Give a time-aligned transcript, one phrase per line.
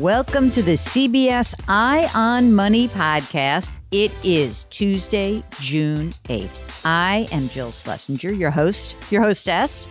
[0.00, 3.76] Welcome to the CBS Eye on Money podcast.
[3.90, 6.80] It is Tuesday, June 8th.
[6.86, 9.86] I am Jill Schlesinger, your host, your hostess,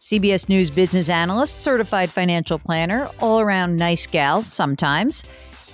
[0.00, 5.22] CBS News business analyst, certified financial planner, all around nice gal sometimes.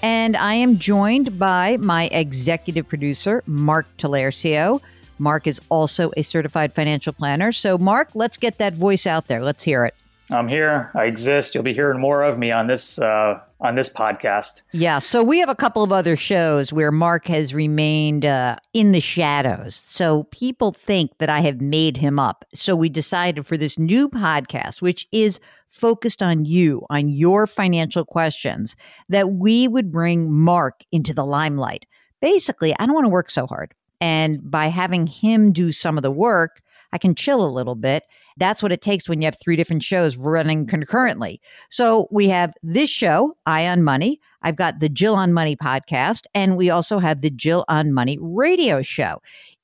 [0.03, 4.81] And I am joined by my executive producer, Mark Talercio.
[5.21, 7.53] Mark is also a certified financial planner.
[7.53, 9.41] So, Mark, let's get that voice out there.
[9.41, 9.95] Let's hear it.
[10.33, 10.91] I'm here.
[10.97, 11.55] I exist.
[11.55, 14.63] You'll be hearing more of me on this uh, on this podcast.
[14.73, 15.01] Yeah.
[15.01, 19.01] So we have a couple of other shows where Mark has remained uh, in the
[19.01, 19.75] shadows.
[19.75, 22.45] So people think that I have made him up.
[22.55, 28.05] So we decided for this new podcast, which is focused on you, on your financial
[28.05, 28.77] questions,
[29.09, 31.85] that we would bring Mark into the limelight.
[32.21, 33.75] Basically, I don't want to work so hard.
[34.01, 38.05] And by having him do some of the work, I can chill a little bit
[38.39, 41.41] that's what it takes when you have three different shows running concurrently.
[41.71, 44.21] So we have this show, Eye on Money.
[44.43, 48.19] I've got the Jill on Money podcast, and we also have the Jill on Money
[48.21, 49.21] radio show.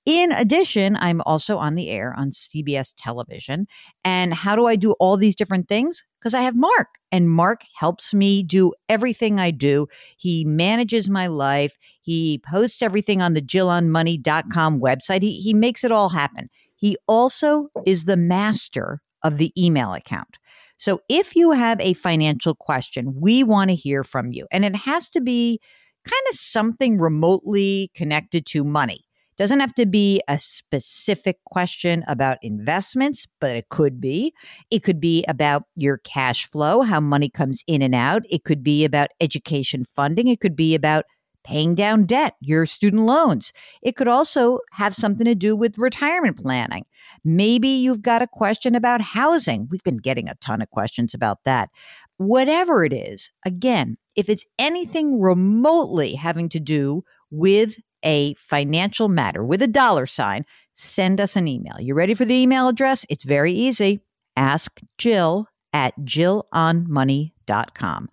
[0.06, 3.66] In addition, I'm also on the air on CBS television.
[4.04, 6.04] And how do I do all these different things?
[6.20, 9.86] Because I have Mark, and Mark helps me do everything I do.
[10.18, 15.92] He manages my life, he posts everything on the JillOnMoney.com website, he, he makes it
[15.92, 16.50] all happen.
[16.76, 20.36] He also is the master of the email account.
[20.76, 24.46] So if you have a financial question, we want to hear from you.
[24.50, 25.60] And it has to be
[26.06, 29.00] kind of something remotely connected to money.
[29.30, 34.32] It doesn't have to be a specific question about investments, but it could be.
[34.70, 38.22] It could be about your cash flow, how money comes in and out.
[38.28, 40.28] It could be about education funding.
[40.28, 41.04] It could be about
[41.44, 43.52] paying down debt, your student loans.
[43.82, 46.84] It could also have something to do with retirement planning.
[47.24, 49.68] Maybe you've got a question about housing.
[49.70, 51.70] We've been getting a ton of questions about that.
[52.16, 59.44] Whatever it is, again, if it's anything remotely having to do with a financial matter
[59.44, 60.44] with a dollar sign,
[60.74, 61.80] send us an email.
[61.80, 63.04] You ready for the email address?
[63.08, 64.00] It's very easy.
[64.36, 68.08] Ask Jill at jillonmoney.com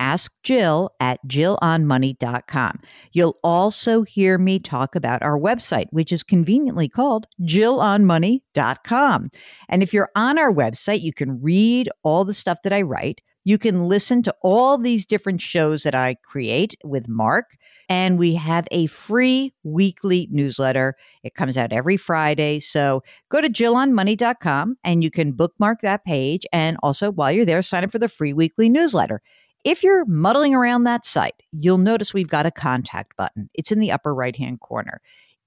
[0.00, 2.80] ask Jill at jillonmoney.com.
[3.12, 9.30] You'll also hear me talk about our website, which is conveniently called jillonmoney.com.
[9.68, 13.20] And if you're on our website, you can read all the stuff that I write.
[13.44, 17.56] You can listen to all these different shows that I create with Mark.
[17.88, 20.94] And we have a free weekly newsletter.
[21.24, 22.60] It comes out every Friday.
[22.60, 26.46] So go to jillonmoney.com and you can bookmark that page.
[26.52, 29.22] And also, while you're there, sign up for the free weekly newsletter.
[29.62, 33.50] If you're muddling around that site, you'll notice we've got a contact button.
[33.54, 35.00] It's in the upper right hand corner.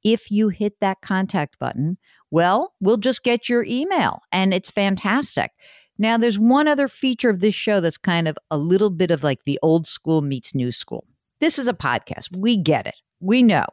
[0.04, 1.98] If you hit that contact button,
[2.30, 5.52] well, we'll just get your email and it's fantastic.
[5.98, 9.24] Now, there's one other feature of this show that's kind of a little bit of
[9.24, 11.06] like the old school meets new school.
[11.40, 12.38] This is a podcast.
[12.38, 12.96] We get it.
[13.20, 13.66] We know.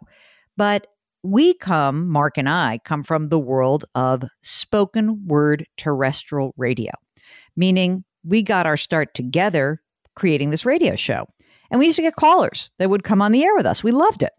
[0.57, 0.87] But
[1.23, 6.93] we come, Mark and I, come from the world of spoken word terrestrial radio,
[7.57, 9.81] meaning we got our start together
[10.15, 11.27] creating this radio show.
[11.71, 13.85] And we used to get callers that would come on the air with us.
[13.85, 14.33] We loved it.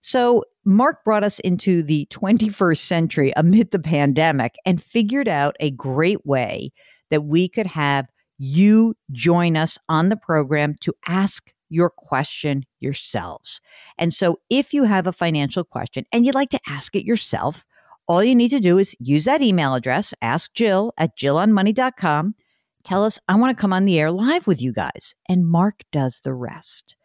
[0.00, 5.70] So Mark brought us into the 21st century amid the pandemic and figured out a
[5.70, 6.70] great way
[7.10, 8.06] that we could have
[8.38, 13.60] you join us on the program to ask your question yourselves.
[13.98, 17.64] And so if you have a financial question and you'd like to ask it yourself,
[18.08, 22.34] all you need to do is use that email address, ask Jill at jillonmoney.com
[22.84, 25.14] Tell us, I want to come on the air live with you guys.
[25.28, 26.96] And Mark does the rest.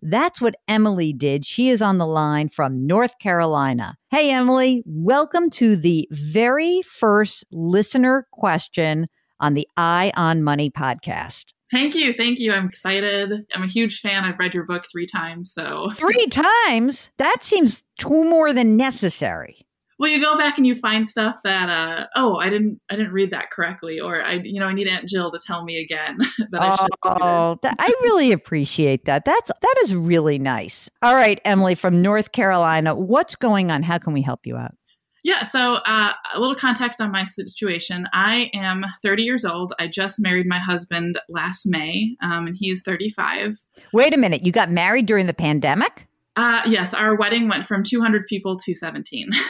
[0.00, 1.44] That's what Emily did.
[1.44, 3.96] She is on the line from North Carolina.
[4.10, 9.08] Hey, Emily, welcome to the very first listener question
[9.40, 11.54] on the Eye on Money podcast.
[11.70, 12.12] Thank you.
[12.12, 12.52] Thank you.
[12.52, 13.32] I'm excited.
[13.54, 14.24] I'm a huge fan.
[14.24, 15.52] I've read your book three times.
[15.52, 17.10] So, three times?
[17.18, 19.63] That seems two more than necessary.
[19.98, 23.12] Well you go back and you find stuff that uh oh i didn't i didn't
[23.12, 26.16] read that correctly or i you know i need aunt jill to tell me again
[26.50, 29.24] that i should Oh, that, I really appreciate that.
[29.24, 30.90] That's that is really nice.
[31.02, 33.82] All right, Emily from North Carolina, what's going on?
[33.82, 34.74] How can we help you out?
[35.22, 39.88] yeah so uh, a little context on my situation i am 30 years old i
[39.88, 43.56] just married my husband last may um, and he's 35
[43.92, 46.06] Wait a minute, you got married during the pandemic?
[46.36, 49.30] Uh, yes our wedding went from 200 people to 17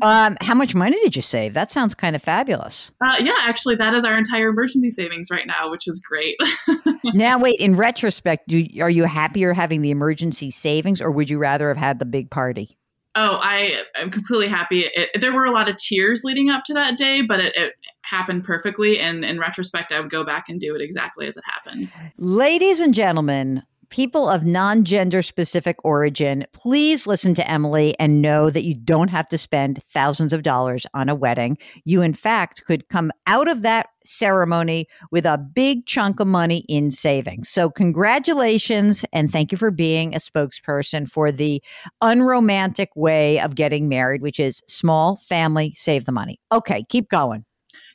[0.00, 1.54] Um, how much money did you save?
[1.54, 2.92] That sounds kind of fabulous.
[3.04, 6.36] uh, yeah actually that is our entire emergency savings right now which is great
[7.14, 7.58] now, wait.
[7.60, 11.76] In retrospect, do are you happier having the emergency savings, or would you rather have
[11.76, 12.76] had the big party?
[13.14, 14.84] Oh, I am completely happy.
[14.94, 17.72] It, there were a lot of tears leading up to that day, but it, it
[18.02, 18.98] happened perfectly.
[19.00, 21.92] And in retrospect, I would go back and do it exactly as it happened.
[22.18, 28.50] Ladies and gentlemen, people of non gender specific origin, please listen to Emily and know
[28.50, 31.58] that you don't have to spend thousands of dollars on a wedding.
[31.84, 36.64] You, in fact, could come out of that ceremony with a big chunk of money
[36.68, 37.48] in savings.
[37.48, 41.62] So, congratulations and thank you for being a spokesperson for the
[42.00, 46.40] unromantic way of getting married, which is small family, save the money.
[46.52, 47.44] Okay, keep going.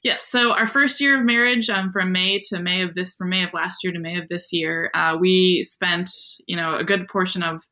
[0.03, 0.29] Yes.
[0.29, 3.43] So our first year of marriage, um, from May to May of this, from May
[3.43, 6.09] of last year to May of this year, uh, we spent,
[6.45, 7.63] you know, a good portion of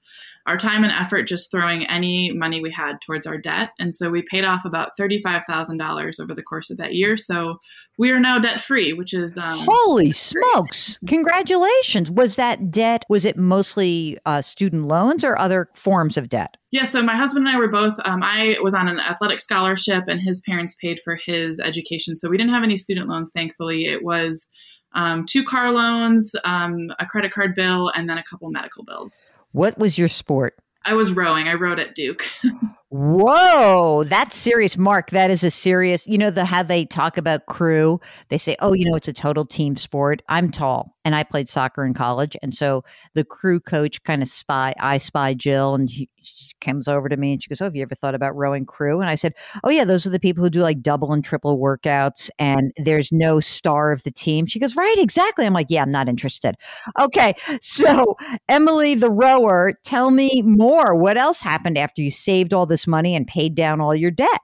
[0.47, 4.09] our time and effort just throwing any money we had towards our debt, and so
[4.09, 7.17] we paid off about thirty-five thousand dollars over the course of that year.
[7.17, 7.57] So
[7.97, 10.97] we are now debt-free, which is um, Holy smokes.
[11.05, 12.09] Congratulations.
[12.09, 16.57] Was that debt, was it mostly uh, student loans or other forms of debt?
[16.71, 17.95] Yeah, so my husband and I were both.
[18.05, 22.15] Um, I was on an athletic scholarship, and his parents paid for his education.
[22.15, 23.85] So we didn't have any student loans, thankfully.
[23.85, 24.49] It was
[24.93, 29.31] um, two car loans, um, a credit card bill, and then a couple medical bills.
[29.51, 30.57] What was your sport?
[30.83, 31.47] I was rowing.
[31.47, 32.25] I rowed at Duke.
[32.93, 35.11] Whoa, that's serious, Mark.
[35.11, 36.05] That is a serious.
[36.07, 38.01] You know the how they talk about crew.
[38.27, 41.47] They say, "Oh, you know, it's a total team sport." I'm tall, and I played
[41.47, 42.83] soccer in college, and so
[43.13, 44.73] the crew coach kind of spy.
[44.77, 47.77] I spy Jill, and he, she comes over to me and she goes, "Oh, have
[47.77, 50.43] you ever thought about rowing crew?" And I said, "Oh yeah, those are the people
[50.43, 54.59] who do like double and triple workouts, and there's no star of the team." She
[54.59, 56.55] goes, "Right, exactly." I'm like, "Yeah, I'm not interested."
[56.99, 58.17] Okay, so
[58.49, 60.95] Emily, the rower, tell me more.
[60.95, 64.41] What else happened after you saved all this money and paid down all your debt?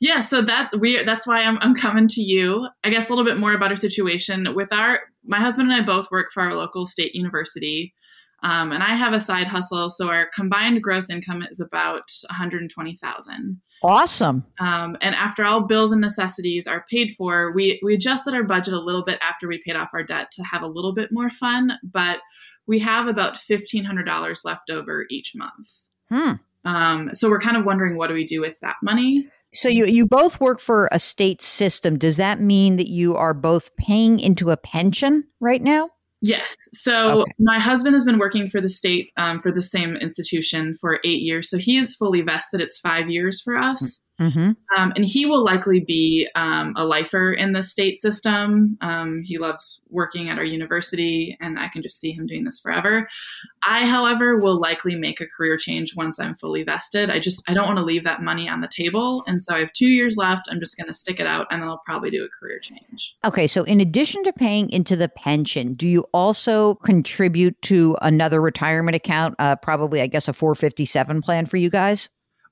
[0.00, 2.68] yeah, so that we that's why I'm I'm coming to you.
[2.82, 5.84] I guess a little bit more about our situation with our my husband and I
[5.84, 7.94] both work for our local state university.
[8.42, 13.60] Um, and I have a side hustle, so our combined gross income is about 120,000.
[13.82, 14.46] Awesome.
[14.58, 18.72] Um, and after all bills and necessities are paid for, we we adjusted our budget
[18.72, 21.28] a little bit after we paid off our debt to have a little bit more
[21.28, 21.72] fun.
[21.82, 22.20] But
[22.66, 25.68] we have about fifteen hundred dollars left over each month.
[26.08, 26.32] Hmm.
[26.64, 29.26] Um, so we're kind of wondering what do we do with that money?
[29.52, 31.98] So you you both work for a state system.
[31.98, 35.90] Does that mean that you are both paying into a pension right now?
[36.22, 36.54] Yes.
[36.72, 37.32] So Okay.
[37.38, 41.22] my husband has been working for the state um, for the same institution for eight
[41.22, 41.48] years.
[41.48, 42.60] So he is fully vested.
[42.60, 44.02] It's five years for us.
[44.20, 44.50] Mm-hmm.
[44.76, 48.76] Um, and he will likely be um, a lifer in the state system.
[48.82, 52.60] Um, he loves working at our university, and I can just see him doing this
[52.60, 53.08] forever.
[53.66, 57.08] I, however, will likely make a career change once I'm fully vested.
[57.08, 59.60] I just I don't want to leave that money on the table, and so I
[59.60, 60.48] have two years left.
[60.50, 63.16] I'm just going to stick it out, and then I'll probably do a career change.
[63.24, 68.40] Okay, so in addition to paying into the pension, do you also contribute to another
[68.40, 69.34] retirement account?
[69.38, 72.10] Uh, probably, I guess, a 457 plan for you guys.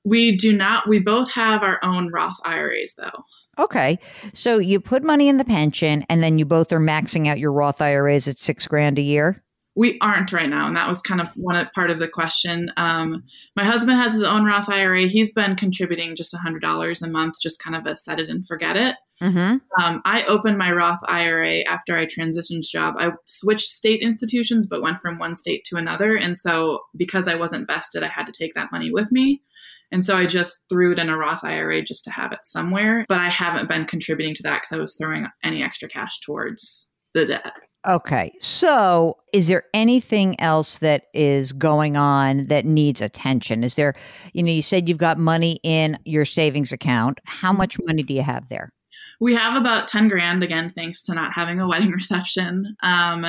[0.09, 0.89] We do not.
[0.89, 3.25] We both have our own Roth IRAs, though.
[3.59, 3.99] Okay,
[4.33, 7.53] so you put money in the pension, and then you both are maxing out your
[7.53, 9.43] Roth IRAs at six grand a year.
[9.75, 12.73] We aren't right now, and that was kind of one of, part of the question.
[12.77, 13.25] Um,
[13.55, 15.03] my husband has his own Roth IRA.
[15.03, 18.47] He's been contributing just hundred dollars a month, just kind of a set it and
[18.47, 18.97] forget it.
[19.23, 19.83] Mm-hmm.
[19.83, 22.95] Um, I opened my Roth IRA after I transitioned job.
[22.99, 27.35] I switched state institutions, but went from one state to another, and so because I
[27.35, 29.43] wasn't vested, I had to take that money with me.
[29.91, 33.05] And so I just threw it in a Roth IRA just to have it somewhere.
[33.09, 36.93] But I haven't been contributing to that because I was throwing any extra cash towards
[37.15, 37.53] the debt.
[37.87, 43.63] Okay, so is there anything else that is going on that needs attention?
[43.63, 43.95] Is there,
[44.33, 47.21] you know, you said you've got money in your savings account.
[47.25, 47.59] How mm-hmm.
[47.59, 48.71] much money do you have there?
[49.21, 52.77] We have about 10 grand, again, thanks to not having a wedding reception.
[52.83, 53.27] Um,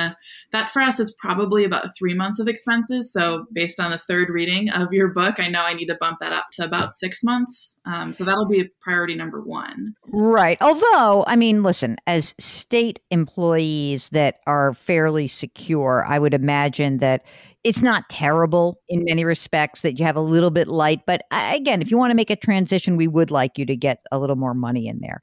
[0.52, 3.12] that for us is probably about three months of expenses.
[3.12, 6.18] So, based on the third reading of your book, I know I need to bump
[6.20, 7.80] that up to about six months.
[7.86, 9.94] Um, so, that'll be priority number one.
[10.08, 10.58] Right.
[10.60, 17.24] Although, I mean, listen, as state employees that are fairly secure, I would imagine that
[17.62, 21.00] it's not terrible in many respects that you have a little bit light.
[21.06, 24.00] But again, if you want to make a transition, we would like you to get
[24.10, 25.20] a little more money in there.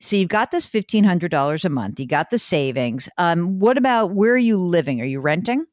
[0.00, 2.00] So you've got this fifteen hundred dollars a month.
[2.00, 3.08] You got the savings.
[3.18, 5.00] Um, what about where are you living?
[5.00, 5.66] Are you renting?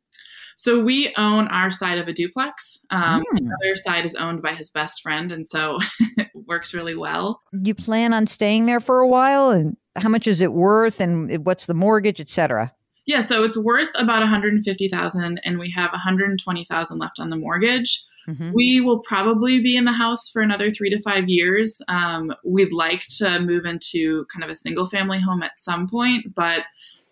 [0.58, 2.80] So we own our side of a duplex.
[2.90, 3.38] Um, mm.
[3.38, 5.78] The other side is owned by his best friend, and so
[6.18, 7.40] it works really well.
[7.52, 11.46] You plan on staying there for a while, and how much is it worth, and
[11.46, 12.74] what's the mortgage, etc.
[13.08, 18.04] Yeah, so it's worth about 150,000 and we have 120,000 left on the mortgage.
[18.28, 18.52] Mm-hmm.
[18.54, 21.82] We will probably be in the house for another three to five years.
[21.88, 26.36] Um, we'd like to move into kind of a single family home at some point,
[26.36, 26.64] but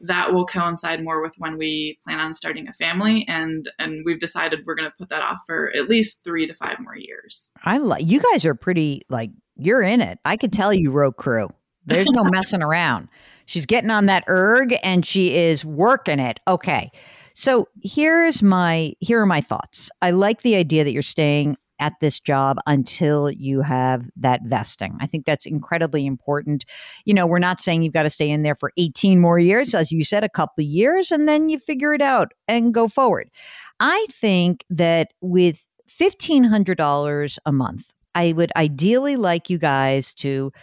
[0.02, 4.20] that will coincide more with when we plan on starting a family and and we've
[4.20, 7.54] decided we're going to put that off for at least 3 to 5 more years.
[7.64, 10.20] I like you guys are pretty like you're in it.
[10.26, 11.50] I could tell you rowed crew.
[11.86, 13.08] There's no messing around.
[13.46, 16.40] She's getting on that erg and she is working it.
[16.48, 16.92] Okay.
[17.36, 19.92] So here's my here are my thoughts.
[20.02, 24.96] I like the idea that you're staying at this job until you have that vesting.
[25.02, 26.64] I think that's incredibly important.
[27.04, 29.76] You know, we're not saying you've got to stay in there for 18 more years,
[29.76, 32.88] as you said, a couple of years, and then you figure it out and go
[32.88, 33.30] forward.
[33.82, 40.54] I think that with $1,500 a month, I would ideally like you guys to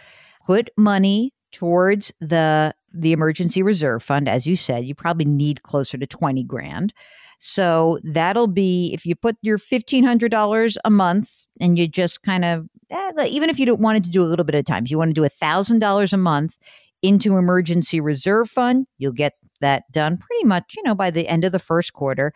[0.47, 5.97] put money towards the the emergency reserve fund as you said you probably need closer
[5.97, 6.93] to 20 grand.
[7.39, 12.67] So that'll be if you put your $1500 a month and you just kind of
[12.89, 15.09] eh, even if you don't wanted to do a little bit of times you want
[15.09, 16.55] to do $1000 a month
[17.01, 21.43] into emergency reserve fund you'll get that done pretty much you know by the end
[21.43, 22.33] of the first quarter.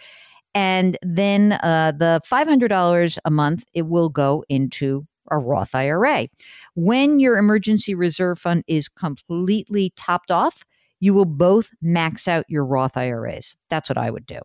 [0.54, 6.28] And then uh, the $500 a month it will go into a Roth IRA.
[6.76, 10.64] When your emergency reserve fund is completely topped off,
[11.00, 13.56] you will both max out your Roth IRAs.
[13.70, 14.40] That's what I would do.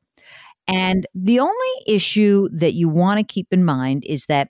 [0.68, 4.48] And the only issue that you want to keep in mind is that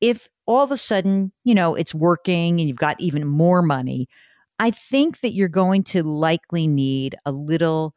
[0.00, 4.08] if all of a sudden, you know, it's working and you've got even more money,
[4.58, 7.94] I think that you're going to likely need a little,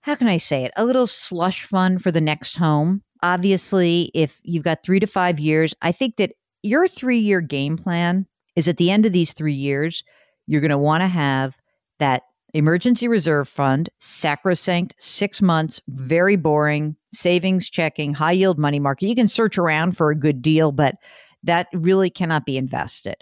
[0.00, 3.02] how can I say it, a little slush fund for the next home.
[3.22, 7.76] Obviously, if you've got three to five years, I think that your three year game
[7.76, 10.04] plan is at the end of these three years,
[10.46, 11.56] you're going to want to have
[11.98, 12.22] that
[12.54, 19.06] emergency reserve fund, sacrosanct, six months, very boring, savings checking, high yield money market.
[19.06, 20.94] You can search around for a good deal, but
[21.42, 23.16] that really cannot be invested.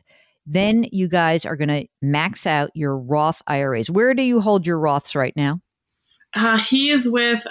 [0.46, 3.90] Then you guys are going to max out your Roth IRAs.
[3.90, 5.60] Where do you hold your Roths right now?
[6.34, 7.44] Uh, he is with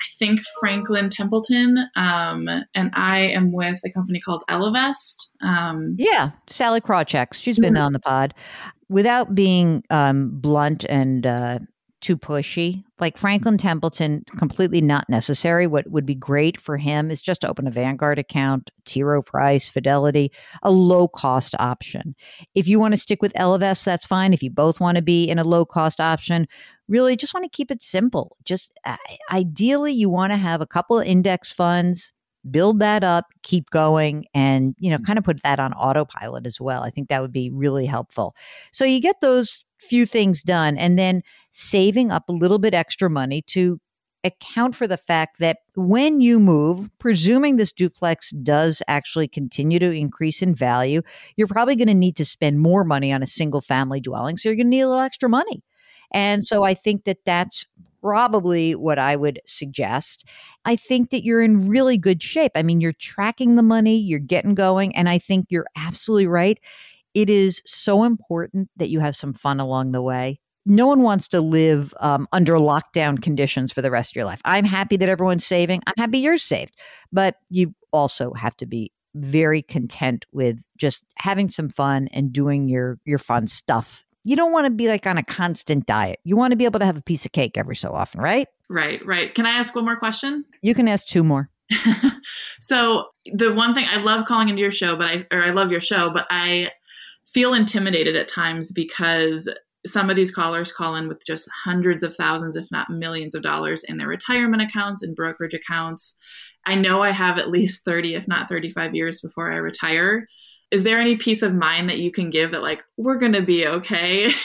[0.00, 5.34] I think Franklin Templeton, um, and I am with a company called Ellevest.
[5.42, 7.34] Um, yeah, Sally Krawcheck.
[7.34, 7.82] She's been mm-hmm.
[7.82, 8.34] on the pod.
[8.88, 11.58] Without being um, blunt and uh,
[12.00, 15.66] too pushy, like Franklin Templeton, completely not necessary.
[15.66, 19.02] What would be great for him is just to open a Vanguard account, T.
[19.02, 22.14] Rowe Price, Fidelity, a low cost option.
[22.54, 24.32] If you want to stick with Ellevest, that's fine.
[24.32, 26.46] If you both want to be in a low cost option,
[26.88, 28.36] really just want to keep it simple.
[28.44, 28.96] Just uh,
[29.30, 32.12] ideally, you want to have a couple of index funds,
[32.50, 36.60] build that up, keep going, and you know, kind of put that on autopilot as
[36.60, 36.82] well.
[36.82, 38.34] I think that would be really helpful.
[38.72, 43.08] So you get those few things done, and then saving up a little bit extra
[43.10, 43.80] money to
[44.24, 49.92] account for the fact that when you move, presuming this duplex does actually continue to
[49.92, 51.02] increase in value,
[51.36, 54.36] you're probably going to need to spend more money on a single family dwelling.
[54.36, 55.62] So you're going to need a little extra money.
[56.12, 57.66] And so I think that that's
[58.00, 60.24] probably what I would suggest.
[60.64, 62.52] I think that you're in really good shape.
[62.54, 66.60] I mean, you're tracking the money, you're getting going, and I think you're absolutely right.
[67.14, 70.40] It is so important that you have some fun along the way.
[70.66, 74.40] No one wants to live um, under lockdown conditions for the rest of your life.
[74.44, 75.82] I'm happy that everyone's saving.
[75.86, 76.76] I'm happy you're saved.
[77.10, 82.68] But you also have to be very content with just having some fun and doing
[82.68, 86.20] your your fun stuff you don't want to be like on a constant diet.
[86.24, 88.48] You want to be able to have a piece of cake every so often, right?
[88.68, 89.34] Right, right.
[89.34, 90.44] Can I ask one more question?
[90.62, 91.48] You can ask two more.
[92.60, 95.70] so the one thing I love calling into your show, but I or I love
[95.70, 96.70] your show, but I
[97.26, 99.48] feel intimidated at times because
[99.86, 103.42] some of these callers call in with just hundreds of thousands, if not millions of
[103.42, 106.18] dollars in their retirement accounts and brokerage accounts.
[106.66, 110.24] I know I have at least 30, if not 35 years before I retire
[110.70, 113.42] is there any peace of mind that you can give that like we're going to
[113.42, 114.30] be okay?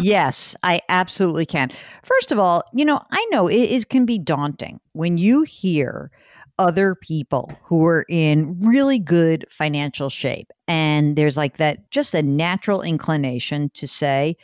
[0.00, 1.70] Yes i absolutely can.
[2.02, 6.10] First of all you know i know it, can be daunting when you hear
[6.58, 12.22] other people who are in really good financial shape and there's like that just a
[12.22, 14.36] natural inclination to say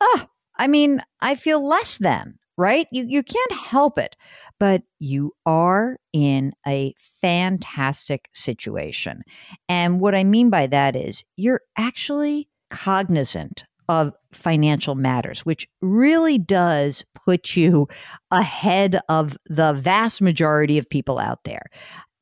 [0.00, 0.26] ah oh,
[0.56, 2.86] i mean i feel less than right?
[2.92, 4.16] You you can't help it.
[4.58, 9.22] But you are in a fantastic situation.
[9.68, 16.38] And what I mean by that is you're actually cognizant of financial matters, which really
[16.38, 17.88] does put you
[18.30, 21.64] ahead of the vast majority of people out there.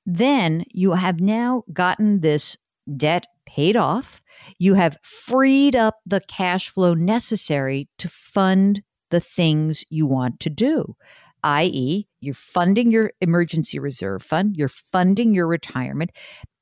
[0.06, 2.56] Then you have now gotten this
[2.96, 4.20] debt paid off.
[4.58, 10.50] You have freed up the cash flow necessary to fund the things you want to
[10.50, 10.96] do,
[11.42, 16.12] i.e., you're funding your emergency reserve fund, you're funding your retirement.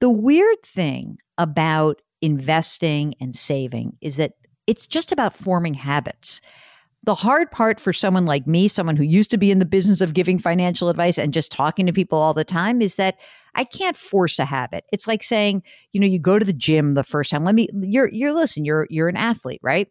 [0.00, 4.32] The weird thing about investing and saving is that
[4.66, 6.40] it's just about forming habits.
[7.04, 10.00] The hard part for someone like me, someone who used to be in the business
[10.00, 13.16] of giving financial advice and just talking to people all the time, is that
[13.54, 14.84] I can't force a habit.
[14.92, 15.62] It's like saying,
[15.92, 17.44] you know, you go to the gym the first time.
[17.44, 19.88] Let me you're you're listen, you're you're an athlete, right?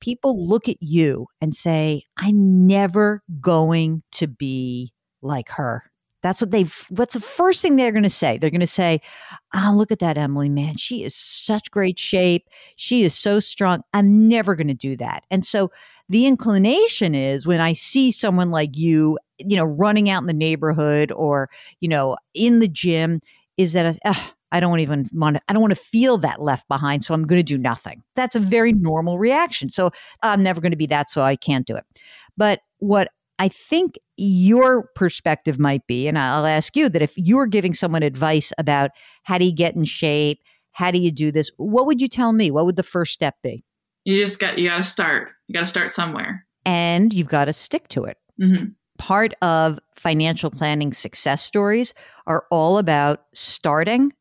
[0.00, 4.92] People look at you and say, I'm never going to be
[5.22, 5.84] like her.
[6.22, 8.36] That's what they've, what's the first thing they're going to say?
[8.36, 9.00] They're going to say,
[9.54, 10.76] Oh, look at that, Emily, man.
[10.76, 12.46] She is such great shape.
[12.76, 13.82] She is so strong.
[13.94, 15.24] I'm never going to do that.
[15.30, 15.70] And so
[16.10, 20.34] the inclination is when I see someone like you, you know, running out in the
[20.34, 21.48] neighborhood or,
[21.80, 23.20] you know, in the gym,
[23.56, 24.14] is that, uh,
[24.52, 27.04] I don't even want to, I don't want to feel that left behind.
[27.04, 28.02] So I'm going to do nothing.
[28.16, 29.70] That's a very normal reaction.
[29.70, 29.90] So
[30.22, 31.10] I'm never going to be that.
[31.10, 31.84] So I can't do it.
[32.36, 37.36] But what I think your perspective might be, and I'll ask you that if you
[37.36, 38.90] were giving someone advice about
[39.22, 40.40] how do you get in shape,
[40.72, 42.50] how do you do this, what would you tell me?
[42.50, 43.64] What would the first step be?
[44.04, 45.30] You just got you got to start.
[45.46, 48.16] You got to start somewhere, and you've got to stick to it.
[48.40, 48.66] Mm-hmm.
[48.98, 51.92] Part of financial planning success stories
[52.26, 54.12] are all about starting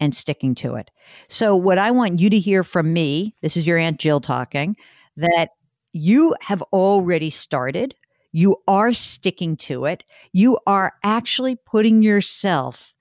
[0.00, 0.90] and sticking to it.
[1.28, 4.76] So, what I want you to hear from me, this is your Aunt Jill talking,
[5.16, 5.50] that
[5.92, 7.94] you have already started
[8.36, 10.04] you are sticking to it.
[10.30, 12.92] You are actually putting yourself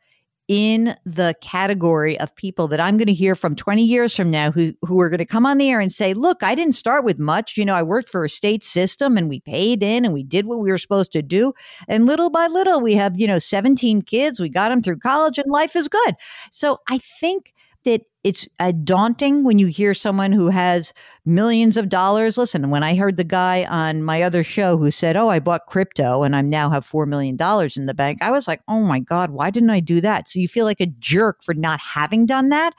[0.47, 4.51] in the category of people that I'm going to hear from 20 years from now
[4.51, 7.03] who, who are going to come on the air and say, look, I didn't start
[7.03, 7.57] with much.
[7.57, 10.45] You know, I worked for a state system and we paid in and we did
[10.45, 11.53] what we were supposed to do.
[11.87, 14.39] And little by little, we have, you know, 17 kids.
[14.39, 16.15] We got them through college and life is good.
[16.51, 17.53] So I think
[17.85, 18.47] that it's
[18.83, 20.93] daunting when you hear someone who has
[21.25, 22.39] millions of dollars.
[22.39, 25.67] Listen, when I heard the guy on my other show who said, "Oh, I bought
[25.67, 28.81] crypto and I now have 4 million dollars in the bank." I was like, "Oh
[28.81, 31.79] my god, why didn't I do that?" So you feel like a jerk for not
[31.79, 32.73] having done that.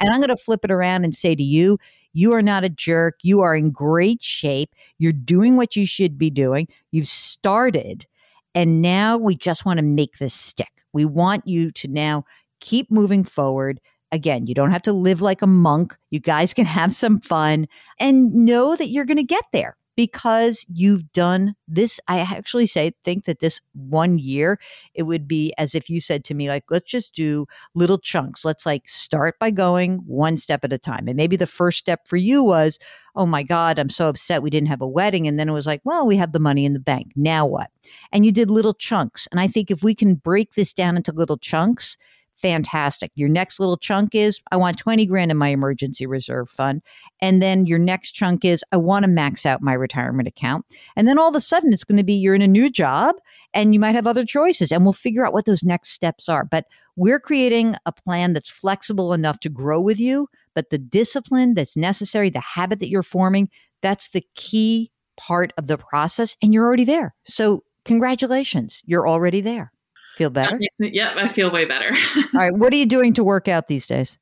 [0.00, 1.78] And I'm going to flip it around and say to you,
[2.14, 3.18] you are not a jerk.
[3.22, 4.74] You are in great shape.
[4.96, 6.68] You're doing what you should be doing.
[6.90, 8.06] You've started.
[8.54, 10.72] And now we just want to make this stick.
[10.94, 12.24] We want you to now
[12.60, 13.80] keep moving forward
[14.12, 15.96] Again, you don't have to live like a monk.
[16.10, 17.66] You guys can have some fun
[17.98, 21.98] and know that you're going to get there because you've done this.
[22.06, 24.60] I actually say, think that this one year,
[24.94, 28.44] it would be as if you said to me, like, let's just do little chunks.
[28.44, 31.08] Let's like start by going one step at a time.
[31.08, 32.78] And maybe the first step for you was,
[33.16, 35.26] oh my God, I'm so upset we didn't have a wedding.
[35.26, 37.12] And then it was like, well, we have the money in the bank.
[37.16, 37.70] Now what?
[38.12, 39.26] And you did little chunks.
[39.30, 41.96] And I think if we can break this down into little chunks,
[42.40, 43.10] fantastic.
[43.14, 46.82] Your next little chunk is I want 20 grand in my emergency reserve fund.
[47.20, 50.66] And then your next chunk is I want to max out my retirement account.
[50.96, 53.16] And then all of a sudden it's going to be you're in a new job
[53.54, 56.44] and you might have other choices and we'll figure out what those next steps are.
[56.44, 61.54] But we're creating a plan that's flexible enough to grow with you, but the discipline
[61.54, 63.48] that's necessary, the habit that you're forming,
[63.82, 67.14] that's the key part of the process and you're already there.
[67.24, 69.72] So congratulations, you're already there.
[70.16, 70.58] Feel better?
[70.78, 71.90] Yep, I feel way better.
[72.34, 72.54] All right.
[72.54, 74.18] What are you doing to work out these days?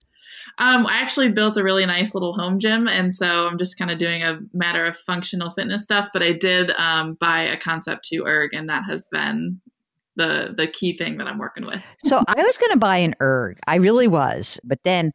[0.58, 3.90] Um, I actually built a really nice little home gym, and so I'm just kind
[3.90, 6.10] of doing a matter of functional fitness stuff.
[6.12, 9.60] But I did um, buy a Concept 2 erg, and that has been
[10.16, 11.82] the the key thing that I'm working with.
[12.02, 15.12] so I was going to buy an erg, I really was, but then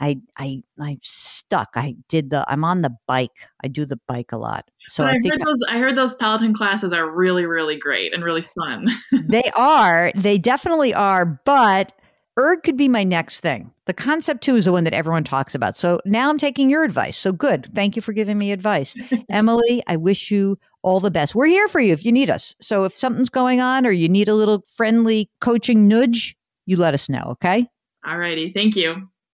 [0.00, 1.70] I I I'm stuck.
[1.74, 3.48] I did the I'm on the bike.
[3.62, 4.68] I do the bike a lot.
[4.86, 8.24] So I, I, heard those I heard those Peloton classes are really really great and
[8.24, 8.88] really fun.
[9.12, 10.10] they are.
[10.14, 11.92] They definitely are, but
[12.38, 13.70] erg could be my next thing.
[13.86, 15.76] The Concept 2 is the one that everyone talks about.
[15.76, 17.16] So now I'm taking your advice.
[17.16, 17.68] So good.
[17.74, 18.94] Thank you for giving me advice.
[19.30, 21.34] Emily, I wish you all the best.
[21.34, 22.54] We're here for you if you need us.
[22.60, 26.94] So if something's going on or you need a little friendly coaching nudge, you let
[26.94, 27.66] us know, okay?
[28.06, 28.52] All righty.
[28.52, 29.04] Thank you.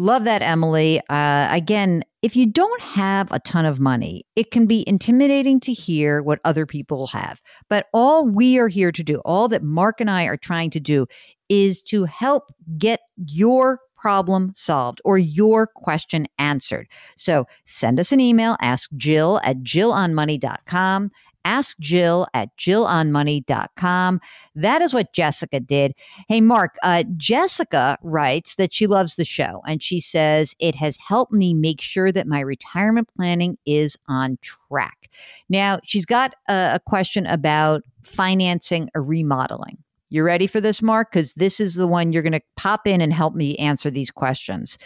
[0.00, 1.00] Love that, Emily.
[1.08, 5.72] Uh, again, if you don't have a ton of money, it can be intimidating to
[5.72, 7.42] hear what other people have.
[7.68, 10.80] But all we are here to do, all that Mark and I are trying to
[10.80, 11.08] do,
[11.48, 16.86] is to help get your problem solved or your question answered.
[17.16, 21.10] So send us an email, ask Jill at jillonmoney.com.
[21.48, 24.20] Ask Jill at jillonmoney.com.
[24.54, 25.94] That is what Jessica did.
[26.28, 30.98] Hey, Mark, uh, Jessica writes that she loves the show and she says, It has
[30.98, 35.08] helped me make sure that my retirement planning is on track.
[35.48, 39.78] Now, she's got a, a question about financing a remodeling.
[40.10, 41.12] You ready for this, Mark?
[41.12, 44.10] Because this is the one you're going to pop in and help me answer these
[44.10, 44.76] questions.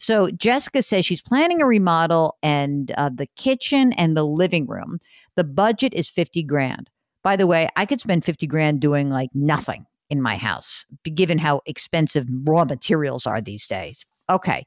[0.00, 4.98] So Jessica says she's planning a remodel and uh, the kitchen and the living room.
[5.36, 6.88] The budget is 50 grand.
[7.22, 11.36] By the way, I could spend 50 grand doing like nothing in my house, given
[11.36, 14.06] how expensive raw materials are these days.
[14.30, 14.64] Okay.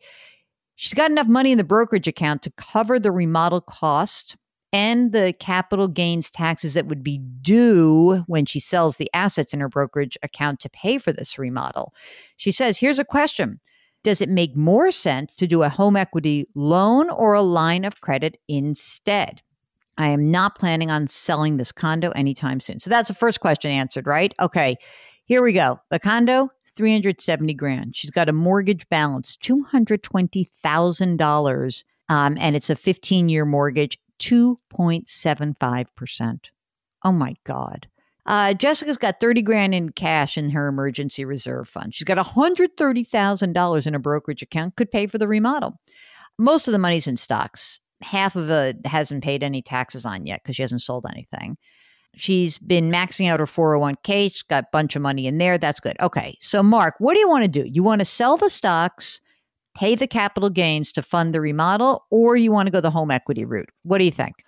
[0.76, 4.38] She's got enough money in the brokerage account to cover the remodel cost
[4.72, 9.60] and the capital gains taxes that would be due when she sells the assets in
[9.60, 11.94] her brokerage account to pay for this remodel.
[12.38, 13.60] She says, Here's a question
[14.04, 18.02] Does it make more sense to do a home equity loan or a line of
[18.02, 19.42] credit instead?
[19.98, 22.80] I am not planning on selling this condo anytime soon.
[22.80, 24.34] So that's the first question answered, right?
[24.40, 24.76] Okay.
[25.26, 25.80] Here we go.
[25.90, 27.96] The condo, 370 grand.
[27.96, 31.84] She's got a mortgage balance, $220,000.
[32.10, 36.40] Um, and it's a 15 year mortgage 2.75%.
[37.06, 37.88] Oh my God.
[38.26, 41.94] Uh, Jessica's got 30 grand in cash in her emergency reserve fund.
[41.94, 45.80] She's got $130,000 in a brokerage account, could pay for the remodel.
[46.38, 47.80] Most of the money's in stocks.
[48.02, 51.58] Half of it hasn't paid any taxes on yet because she hasn't sold anything.
[52.16, 54.32] She's been maxing out her 401k.
[54.32, 55.58] She's got a bunch of money in there.
[55.58, 56.00] That's good.
[56.00, 56.38] Okay.
[56.40, 57.68] So, Mark, what do you want to do?
[57.68, 59.20] You want to sell the stocks
[59.76, 63.12] pay the capital gains to fund the remodel, or you want to go the home
[63.12, 63.70] equity route?
[63.84, 64.44] What do you think?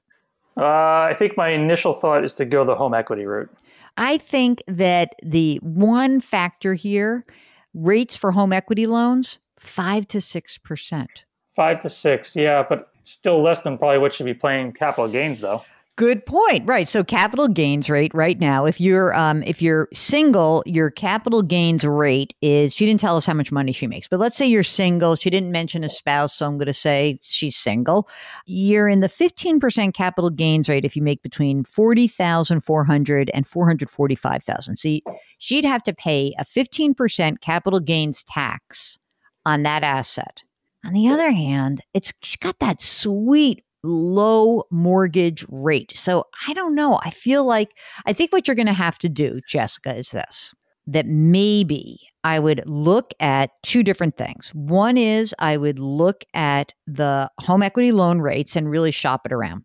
[0.58, 3.50] Uh, I think my initial thought is to go the home equity route.
[3.98, 7.26] I think that the one factor here
[7.74, 11.08] rates for home equity loans, five to 6%.
[11.56, 15.40] Five to six, yeah, but still less than probably what should be paying capital gains,
[15.40, 15.64] though.
[15.98, 16.68] Good point.
[16.68, 16.90] Right.
[16.90, 21.86] So capital gains rate right now, if you're um if you're single, your capital gains
[21.86, 24.62] rate is she didn't tell us how much money she makes, but let's say you're
[24.62, 25.16] single.
[25.16, 28.10] She didn't mention a spouse, so I'm gonna say she's single.
[28.46, 34.76] You're in the 15% capital gains rate if you make between 40,400 and 445,000.
[34.76, 35.02] See,
[35.38, 39.00] she'd have to pay a 15% capital gains tax
[39.46, 40.44] on that asset.
[40.86, 45.96] On the other hand, it's got that sweet low mortgage rate.
[45.96, 47.00] So I don't know.
[47.04, 50.54] I feel like I think what you're going to have to do, Jessica, is this
[50.88, 54.54] that maybe I would look at two different things.
[54.54, 59.34] One is I would look at the home equity loan rates and really shop it
[59.34, 59.64] around.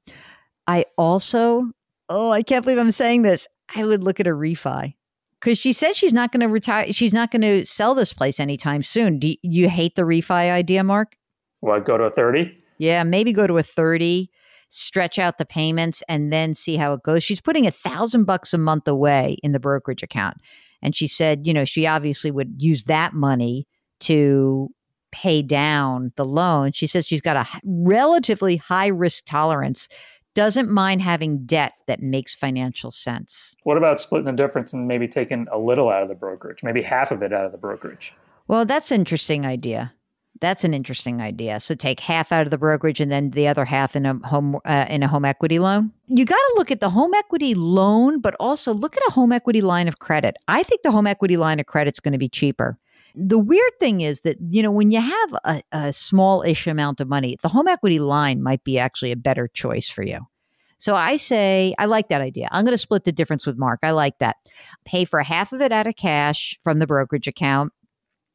[0.67, 1.71] I also,
[2.09, 3.47] oh, I can't believe I'm saying this.
[3.75, 4.95] I would look at a refi
[5.41, 6.93] because she said she's not going to retire.
[6.93, 9.19] She's not going to sell this place anytime soon.
[9.19, 11.17] Do you hate the refi idea, Mark?
[11.61, 12.60] What, go to a 30?
[12.81, 14.31] Yeah, maybe go to a 30,
[14.71, 17.23] stretch out the payments and then see how it goes.
[17.23, 20.39] She's putting a thousand bucks a month away in the brokerage account.
[20.81, 23.67] And she said, you know, she obviously would use that money
[24.01, 24.71] to
[25.13, 26.73] pay down the loan.
[26.73, 29.87] She says she's got a relatively high risk tolerance,
[30.35, 33.55] doesn't mind having debt that makes financial sense.
[33.65, 36.81] What about splitting the difference and maybe taking a little out of the brokerage, maybe
[36.81, 38.15] half of it out of the brokerage?
[38.49, 39.93] Well, that's an interesting idea.
[40.41, 41.61] That's an interesting idea.
[41.61, 44.59] So take half out of the brokerage and then the other half in a home
[44.65, 45.93] uh, in a home equity loan.
[46.07, 49.33] You got to look at the home equity loan, but also look at a home
[49.33, 50.37] equity line of credit.
[50.49, 52.79] I think the home equity line of credit is going to be cheaper.
[53.15, 57.09] The weird thing is that you know when you have a, a small-ish amount of
[57.09, 60.21] money, the home equity line might be actually a better choice for you.
[60.79, 62.49] So I say, I like that idea.
[62.51, 63.81] I'm going to split the difference with Mark.
[63.83, 64.37] I like that.
[64.87, 67.75] Pay for half of it out of cash from the brokerage account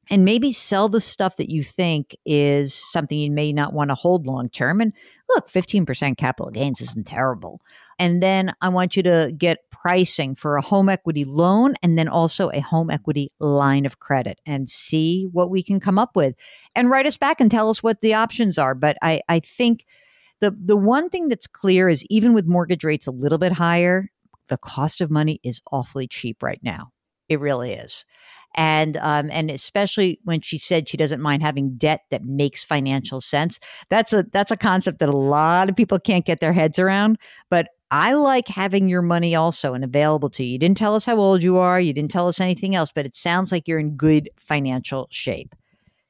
[0.10, 3.96] and maybe sell the stuff that you think is something you may not want to
[3.96, 4.82] hold long term.
[4.82, 4.94] And
[5.30, 7.62] look, 15% capital gains isn't terrible.
[7.98, 12.08] And then I want you to get pricing for a home equity loan and then
[12.08, 16.36] also a home equity line of credit and see what we can come up with
[16.76, 18.76] and write us back and tell us what the options are.
[18.76, 19.86] But I, I think
[20.42, 24.10] the, the one thing that's clear is even with mortgage rates a little bit higher,
[24.48, 26.92] the cost of money is awfully cheap right now.
[27.30, 28.06] It really is.
[28.56, 33.22] And um, and especially when she said she doesn't mind having debt that makes financial
[33.22, 33.60] sense.
[33.90, 37.18] That's a that's a concept that a lot of people can't get their heads around.
[37.50, 40.54] But I like having your money also and available to you.
[40.54, 41.80] You didn't tell us how old you are.
[41.80, 45.54] You didn't tell us anything else, but it sounds like you're in good financial shape.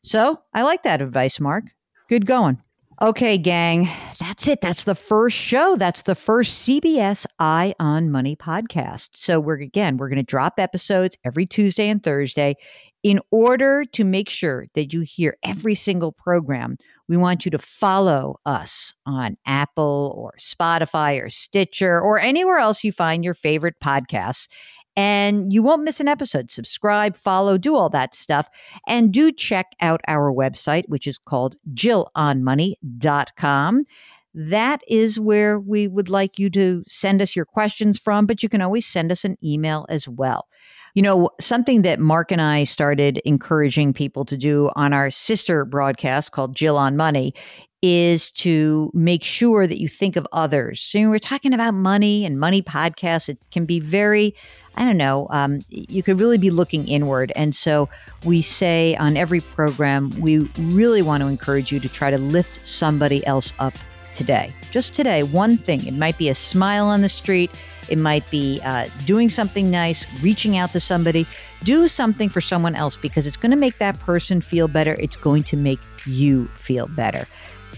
[0.04, 1.66] So I like that advice, Mark.
[2.08, 2.62] Good going.
[3.02, 3.90] Okay, gang,
[4.22, 4.62] that's it.
[4.62, 5.76] That's the first show.
[5.76, 9.10] That's the first CBS Eye on Money podcast.
[9.16, 12.56] So we're again, we're going to drop episodes every Tuesday and Thursday
[13.04, 16.78] in order to make sure that you hear every single program.
[17.10, 22.82] We want you to follow us on Apple or Spotify or Stitcher or anywhere else
[22.82, 24.48] you find your favorite podcasts
[24.96, 26.52] and you won't miss an episode.
[26.52, 28.50] Subscribe, follow, do all that stuff.
[28.88, 33.86] And do check out our website, which is called jillonmoney.com.
[34.38, 38.50] That is where we would like you to send us your questions from, but you
[38.50, 40.48] can always send us an email as well.
[40.94, 45.66] You know, something that Mark and I started encouraging people to do on our sister
[45.66, 47.34] broadcast called Jill on Money
[47.88, 50.82] is to make sure that you think of others.
[50.82, 53.30] So we're talking about money and money podcasts.
[53.30, 54.34] It can be very
[54.78, 57.32] I don't know, um, you could really be looking inward.
[57.34, 57.88] And so
[58.26, 62.66] we say on every program, we really want to encourage you to try to lift
[62.66, 63.74] somebody else up
[64.16, 64.52] today.
[64.72, 65.88] Just today, one thing.
[65.88, 67.52] It might be a smile on the street,
[67.88, 71.26] it might be uh, doing something nice, reaching out to somebody.
[71.64, 74.96] Do something for someone else because it's going to make that person feel better.
[75.00, 77.28] It's going to make you feel better.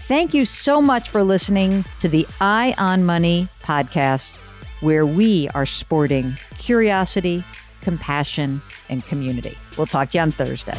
[0.08, 4.38] Thank you so much for listening to the Eye on Money podcast
[4.80, 7.44] where we are sporting curiosity,
[7.82, 9.54] compassion, and community.
[9.76, 10.78] We'll talk to you on Thursday.